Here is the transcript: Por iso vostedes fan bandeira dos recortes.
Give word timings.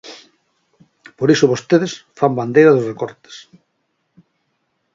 Por 1.17 1.27
iso 1.35 1.51
vostedes 1.53 1.93
fan 2.17 2.33
bandeira 2.39 2.73
dos 2.75 2.87
recortes. 2.91 3.35